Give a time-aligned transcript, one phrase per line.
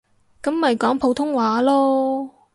[0.41, 2.27] 噉咪講普通話囉